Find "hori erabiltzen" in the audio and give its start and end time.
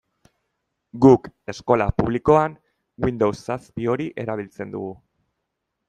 3.93-4.77